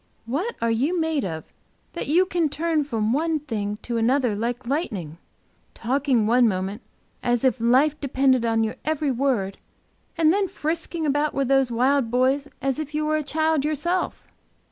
What 0.25 0.55
are 0.63 0.71
you 0.71 0.99
made 0.99 1.23
of 1.23 1.43
that 1.93 2.07
you 2.07 2.25
can 2.25 2.49
turn 2.49 2.83
from 2.85 3.13
one 3.13 3.37
thing 3.39 3.77
to 3.83 3.97
another 3.97 4.35
like 4.35 4.65
lightning? 4.65 5.19
Talking 5.75 6.25
one 6.25 6.47
moment 6.47 6.81
as 7.21 7.43
if 7.43 7.59
life 7.61 8.01
depended 8.01 8.43
on 8.43 8.63
your 8.63 8.77
every 8.83 9.11
word, 9.11 9.59
and 10.17 10.33
then 10.33 10.47
frisking 10.47 11.05
about 11.05 11.35
with 11.35 11.49
those 11.49 11.71
wild 11.71 12.09
boys 12.09 12.47
as 12.63 12.79
if 12.79 12.95
you 12.95 13.05
were 13.05 13.15
a 13.17 13.21
child 13.21 13.63
yourself?" 13.63 14.27